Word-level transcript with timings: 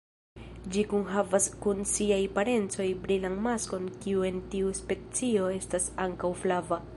Ĝi 0.75 0.83
kunhavas 0.93 1.49
kun 1.65 1.83
siaj 1.91 2.17
parencoj 2.37 2.87
brilan 3.03 3.35
maskon 3.49 3.87
kiu 4.07 4.25
en 4.31 4.41
tiu 4.55 4.73
specio 4.81 5.53
estas 5.61 5.89
ankaŭ 6.09 6.33
flava. 6.43 6.87